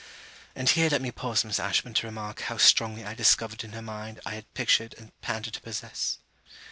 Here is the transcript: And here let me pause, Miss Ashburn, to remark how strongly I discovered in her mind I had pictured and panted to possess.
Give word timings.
And 0.55 0.67
here 0.67 0.89
let 0.89 0.99
me 1.03 1.11
pause, 1.11 1.45
Miss 1.45 1.59
Ashburn, 1.59 1.93
to 1.93 2.07
remark 2.07 2.39
how 2.41 2.57
strongly 2.57 3.05
I 3.05 3.13
discovered 3.13 3.63
in 3.63 3.73
her 3.73 3.83
mind 3.83 4.19
I 4.25 4.31
had 4.33 4.51
pictured 4.55 4.95
and 4.97 5.11
panted 5.21 5.53
to 5.53 5.61
possess. 5.61 6.17